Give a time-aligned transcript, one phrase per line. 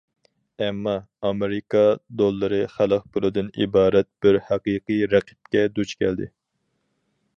[0.63, 0.93] ئەمما
[1.27, 1.83] ئامېرىكا
[2.21, 6.33] دوللىرى خەلق پۇلىدىن ئىبارەت بىر ھەقىقىي رەقىبكە دۇچ كەلدى.